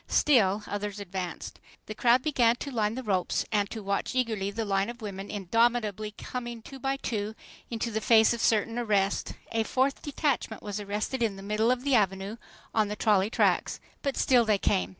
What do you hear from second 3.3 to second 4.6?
and to watch eagerly